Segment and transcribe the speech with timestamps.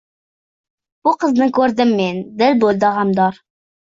[1.07, 3.37] Bir qizni ko’rdim men, dil bo’ldi g’amdor.